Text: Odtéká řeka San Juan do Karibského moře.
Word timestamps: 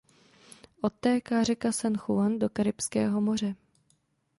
Odtéká 0.81 1.43
řeka 1.43 1.71
San 1.71 1.93
Juan 1.97 2.39
do 2.39 2.49
Karibského 2.49 3.21
moře. 3.21 3.55